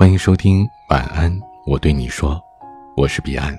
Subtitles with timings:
[0.00, 1.30] 欢迎收听晚安，
[1.66, 2.42] 我对你说，
[2.96, 3.54] 我是彼岸。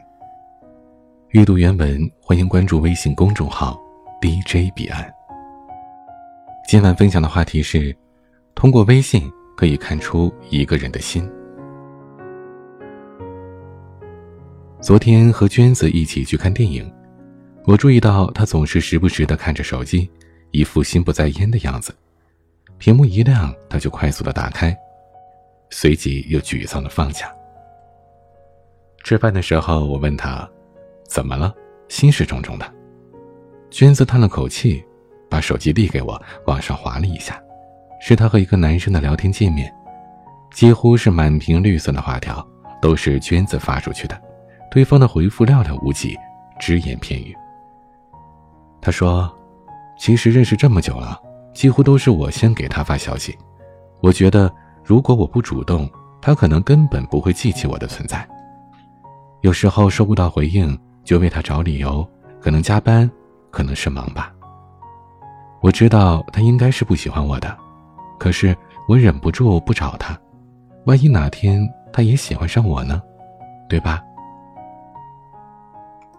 [1.29, 3.79] 阅读原文，欢迎关注微信公众号
[4.19, 5.07] DJ 彼岸。
[6.67, 7.95] 今晚分享的话题是：
[8.55, 11.31] 通过微信可以看出一个人的心。
[14.81, 16.91] 昨天和娟子一起去看电影，
[17.65, 20.09] 我注意到她总是时不时的看着手机，
[20.49, 21.95] 一副心不在焉的样子。
[22.79, 24.75] 屏幕一亮，她就快速的打开。
[25.71, 27.33] 随即又沮丧的放下。
[29.03, 30.47] 吃饭的时候，我问他
[31.09, 31.51] ：“怎么了？
[31.87, 32.73] 心事重重的。”
[33.71, 34.83] 娟子叹了口气，
[35.27, 37.41] 把手机递给我，往上滑了一下，
[37.99, 39.73] 是他和一个男生的聊天界面，
[40.53, 42.45] 几乎是满屏绿色的花条，
[42.79, 44.21] 都是娟子发出去的，
[44.69, 46.15] 对方的回复寥寥无几，
[46.59, 47.35] 只言片语。
[48.81, 49.33] 他说
[49.97, 51.19] ：“其实认识这么久了，
[51.53, 53.35] 几乎都是我先给他发消息，
[54.01, 54.53] 我觉得。”
[54.91, 55.89] 如果我不主动，
[56.21, 58.27] 他可能根本不会记起我的存在。
[59.39, 62.05] 有时候收不到回应，就为他找理由，
[62.41, 63.09] 可能加班，
[63.51, 64.33] 可能是忙吧。
[65.61, 67.57] 我知道他应该是不喜欢我的，
[68.19, 68.53] 可是
[68.85, 70.19] 我忍不住不找他。
[70.85, 73.01] 万一哪天他也喜欢上我呢？
[73.69, 74.03] 对吧？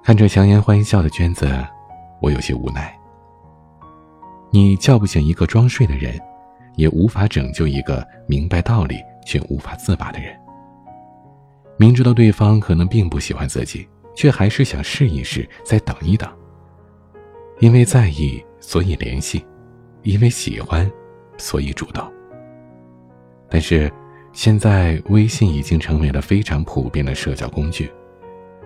[0.02, 1.46] 看着强颜欢笑的娟子，
[2.22, 2.98] 我有些无奈。
[4.50, 6.18] 你叫不醒一个装睡的人。
[6.76, 10.34] 也无法拯救一个明白道理却无法自拔的人。
[11.78, 16.30] 明知道对方可能并不喜欢自己，却还是想试一试，再等一等。
[17.60, 19.40] 因为在意，所以联系；
[20.02, 20.90] 因为喜欢，
[21.38, 22.04] 所以主动。
[23.48, 23.92] 但是，
[24.32, 27.90] 现在微信已经成为了非常普遍的社交工具。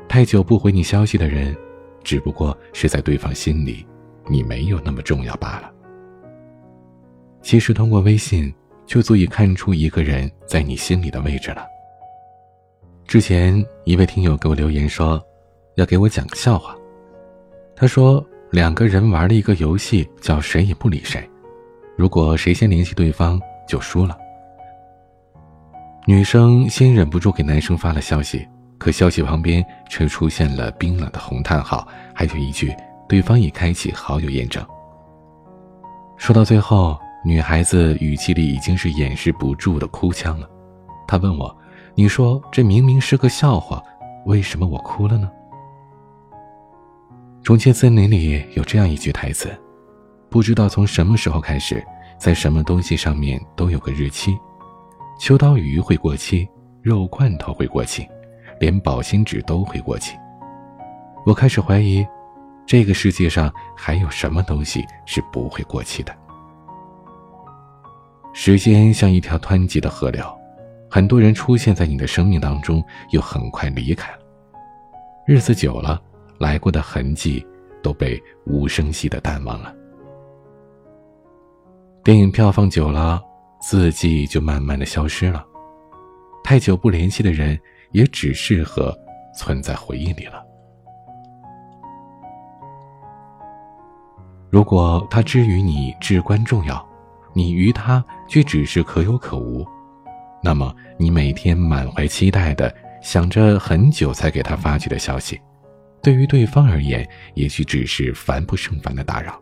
[0.08, 1.56] 太久不回你消息的人，
[2.04, 3.86] 只不过是在对方心里，
[4.28, 5.72] 你没有那么重要罢了。
[7.46, 8.52] 其实，通过微信
[8.86, 11.64] 就足以看出一个人在你心里的位置了。
[13.06, 15.24] 之前一位听友给我留言说，
[15.76, 16.74] 要给我讲个笑话。
[17.76, 21.22] 他说，两个人玩了一个游戏，叫谁也不理谁，
[21.96, 24.18] 如果谁先联系对方，就输了。
[26.04, 28.44] 女生先忍不住给男生发了消息，
[28.76, 32.74] 可消息旁边却出现了冰冷的红叹号，还有一句
[33.08, 34.66] “对方已开启好友验证”。
[36.18, 36.98] 说到最后。
[37.26, 40.48] 女孩子语气里已经是掩饰不住的哭腔了，
[41.08, 41.58] 她问我
[41.96, 43.82] ：“你说这明明是个笑话，
[44.26, 45.28] 为什么我哭了呢？”
[47.42, 49.52] 《重庆森林》里有这样一句台词
[50.30, 51.84] ：“不知道从什么时候开始，
[52.16, 54.38] 在什么东西上面都有个日期，
[55.18, 56.48] 秋刀鱼会过期，
[56.80, 58.06] 肉罐头会过期，
[58.60, 60.16] 连保鲜纸都会过期。”
[61.26, 62.06] 我开始怀疑，
[62.64, 66.16] 这个世界上还有什么东西是不会过期的。
[68.38, 70.22] 时间像一条湍急的河流，
[70.90, 74.18] 很多人出现在你的生命当中，又很快离开了。
[75.26, 75.98] 日子久了，
[76.38, 77.44] 来过的痕迹
[77.82, 79.74] 都被无声息的淡忘了。
[82.04, 83.22] 电影票放久了，
[83.58, 85.42] 字迹就慢慢的消失了。
[86.44, 87.58] 太久不联系的人，
[87.92, 88.94] 也只适合
[89.34, 90.44] 存在回忆里了。
[94.50, 96.86] 如果他之于你至关重要。
[97.36, 99.62] 你与他却只是可有可无，
[100.42, 105.38] 那么你每天满怀期待的想着很久才给他发去的消息，
[106.02, 109.38] 对于对方而言，也许只是烦不胜烦的打扰。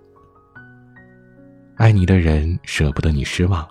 [1.76, 3.64] 爱你的人舍不得你失望，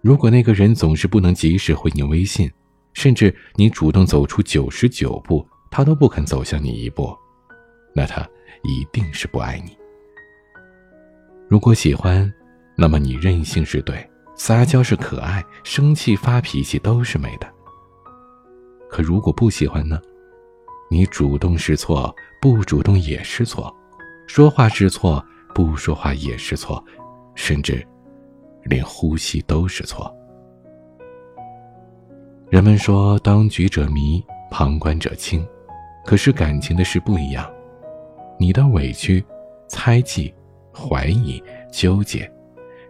[0.00, 2.50] 如果那个人总是不能及时回你微信，
[2.94, 7.14] 甚至你主动走出九十九步，他都不肯走向你一步，
[7.94, 8.26] 那他
[8.62, 9.76] 一定是不爱你。
[11.46, 12.32] 如果喜欢。
[12.80, 17.46] 那么你任性是对，撒娇是可爱，生气发脾气都是美的。
[18.88, 20.00] 可如果不喜欢呢？
[20.90, 22.10] 你主动是错，
[22.40, 23.70] 不主动也是错，
[24.26, 25.22] 说话是错，
[25.54, 26.82] 不说话也是错，
[27.34, 27.86] 甚至
[28.62, 30.10] 连呼吸都是错。
[32.48, 35.46] 人们说当局者迷，旁观者清，
[36.06, 37.46] 可是感情的事不一样，
[38.38, 39.22] 你的委屈、
[39.68, 40.34] 猜忌、
[40.72, 42.26] 怀疑、纠结。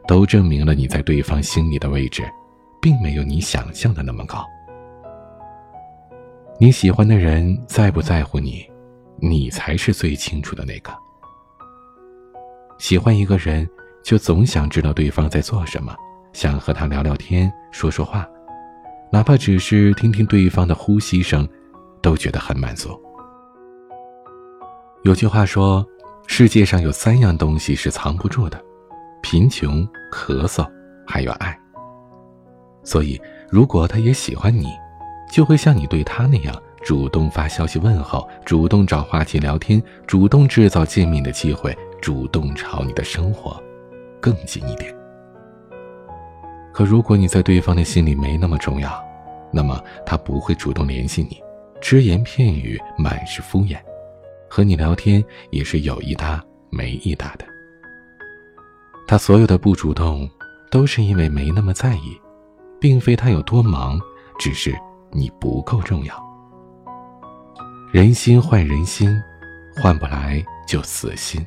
[0.06, 2.25] 都证明了你在对方心里的位置，
[2.81, 4.44] 并没有你想象的那么高。
[6.58, 8.69] 你喜欢的人在不在乎你，
[9.19, 10.93] 你才是最清楚的那个。
[12.79, 13.69] 喜欢一个人，
[14.02, 15.94] 就总想知道对方在做什么，
[16.32, 18.29] 想和他聊聊天、说说话，
[19.12, 21.49] 哪怕只是听听对方的呼吸声，
[22.02, 23.00] 都觉得很满足。
[25.02, 25.87] 有句话说，
[26.26, 28.62] 世界上有三样东西是藏不住的。
[29.30, 30.68] 贫穷、咳嗽，
[31.06, 31.56] 还有爱。
[32.82, 33.16] 所以，
[33.48, 34.66] 如果他也喜欢你，
[35.30, 41.72] 就会像你对他那样，主动发消息问候，主动找话题聊天，主动制造见面的机会，
[42.02, 43.56] 主动朝你的生活
[44.20, 44.92] 更近一点。
[46.72, 49.00] 可如果你在对方的心里没那么重要，
[49.52, 51.40] 那么他不会主动联系你，
[51.80, 53.78] 只言片语，满是敷衍，
[54.48, 57.44] 和你聊天也是有一搭没一搭的。
[59.10, 60.30] 他所有的不主动，
[60.70, 62.16] 都是因为没那么在意，
[62.80, 63.98] 并非他有多忙，
[64.38, 64.72] 只是
[65.10, 66.14] 你不够重要。
[67.90, 69.12] 人心换人心，
[69.74, 71.44] 换不来就死心。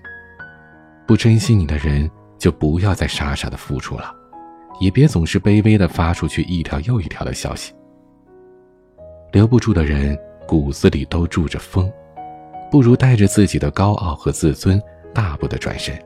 [1.08, 4.14] 不珍惜你的人，就不要再傻傻的付出了。
[4.82, 7.74] 也别总是卑微的发出去一条又一条的消息。
[9.32, 11.90] 留不住的人骨子里都住着风，
[12.70, 14.78] 不如带着自己的高傲和自尊
[15.16, 15.98] 大步的转身。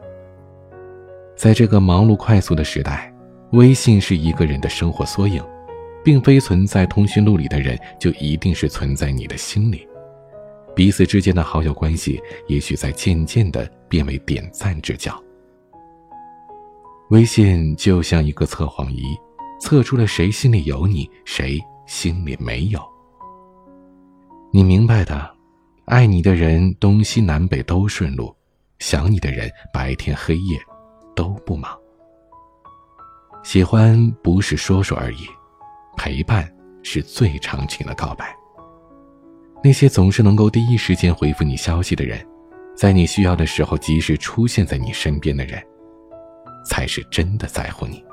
[1.38, 3.13] 在这个忙碌快速的时代，
[3.51, 5.42] 微信是一个人的生活缩影，
[6.04, 9.88] 并非存在通讯录里的人就一定是存在你的心里。
[10.75, 15.16] 彼此之间的好友关系，也许在渐渐的变为点赞之交。
[17.12, 19.04] 微信就像一个测谎仪，
[19.62, 22.81] 测出了谁心里有你，谁心里没有。
[24.51, 25.30] 你明白的，
[25.86, 28.36] 爱你的人东西南北都顺路，
[28.80, 30.60] 想你的人白天黑夜
[31.18, 31.75] 都不忙。
[33.44, 35.25] 喜欢不是说说而已，
[35.98, 36.50] 陪伴
[36.84, 38.34] 是最长情的告白。
[39.64, 42.24] 那些总是能够第一时间回复你消息的人，
[42.75, 45.62] 在你需要的时候及时出现在你身边的人。
[46.69, 48.04] 才是真的在乎你。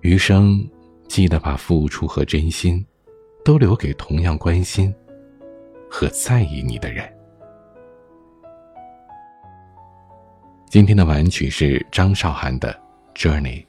[0.00, 0.64] 余生，
[1.08, 2.86] 记得把付出和真心，
[3.44, 4.94] 都留给同样关心
[5.90, 7.12] 和在意你的人。
[10.70, 12.72] 今天的晚曲是张韶涵的
[13.20, 13.64] 《Journey》。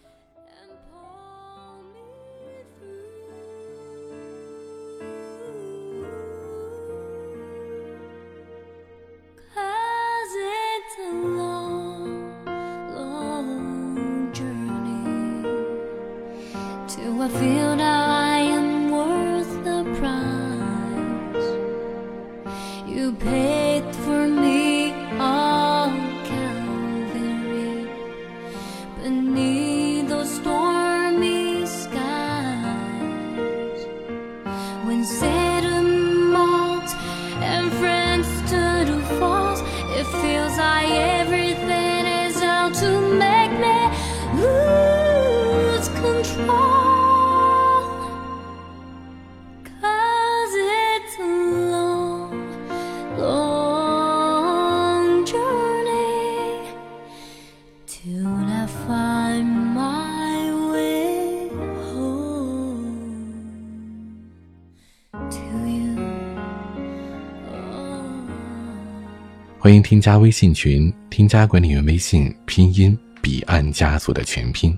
[69.60, 74.78] 欢迎添加微信群，添加管理员微信拼音彼岸家族的全拼。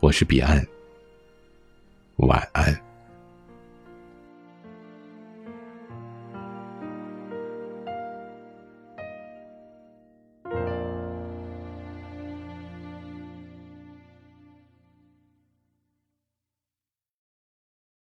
[0.00, 0.66] 我是彼岸，
[2.16, 2.89] 晚安。